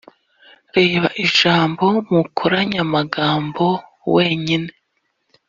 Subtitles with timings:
[0.77, 3.65] reba ijambo mu nkoranyamagambo
[4.13, 4.71] wenyine.